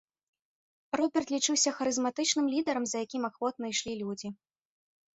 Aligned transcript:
Роберт 0.99 1.27
лічыўся 1.35 1.75
харызматычным 1.77 2.45
лідарам, 2.57 2.83
за 2.95 3.05
якім 3.05 3.23
ахвотна 3.33 3.65
ішлі 3.77 3.93
людзі. 4.05 4.37